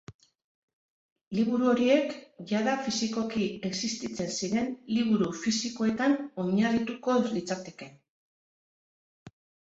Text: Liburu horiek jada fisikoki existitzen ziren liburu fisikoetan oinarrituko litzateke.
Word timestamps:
Liburu 1.39 1.65
horiek 1.71 2.13
jada 2.51 2.71
fisikoki 2.85 3.43
existitzen 3.69 4.31
ziren 4.39 4.71
liburu 4.95 5.27
fisikoetan 5.41 6.15
oinarrituko 6.45 7.19
litzateke. 7.35 7.91